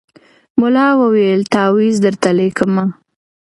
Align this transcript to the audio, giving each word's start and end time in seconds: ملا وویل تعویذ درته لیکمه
ملا 0.59 0.87
وویل 1.01 1.41
تعویذ 1.53 1.95
درته 2.05 2.29
لیکمه 2.37 2.85